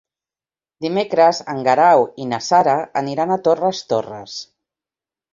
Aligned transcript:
Dimecres 0.85 1.41
en 1.51 1.59
Guerau 1.67 2.05
i 2.23 2.25
na 2.31 2.39
Sara 2.45 2.73
aniran 3.01 3.33
a 3.35 3.37
Torres 3.49 3.83
Torres. 3.93 4.39